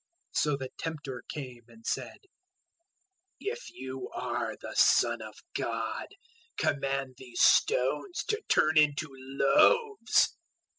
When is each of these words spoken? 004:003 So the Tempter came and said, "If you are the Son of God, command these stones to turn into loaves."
004:003 0.33 0.37
So 0.41 0.57
the 0.57 0.69
Tempter 0.79 1.23
came 1.29 1.61
and 1.67 1.85
said, 1.85 2.17
"If 3.39 3.69
you 3.71 4.09
are 4.09 4.55
the 4.59 4.73
Son 4.75 5.21
of 5.21 5.35
God, 5.53 6.07
command 6.57 7.17
these 7.17 7.43
stones 7.43 8.23
to 8.23 8.41
turn 8.49 8.79
into 8.79 9.09
loaves." 9.15 10.33